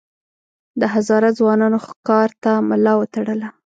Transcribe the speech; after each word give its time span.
د 0.79 0.81
هزاره 0.93 1.29
ځوانانو 1.39 1.77
ښکار 1.87 2.29
ته 2.43 2.51
ملا 2.69 2.93
وتړله. 2.97 3.49